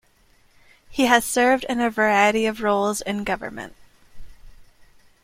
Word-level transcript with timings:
He 0.89 1.05
has 1.05 1.23
served 1.23 1.63
in 1.69 1.79
a 1.79 1.91
variety 1.91 2.47
of 2.47 2.63
roles 2.63 3.01
in 3.01 3.23
government. 3.23 3.75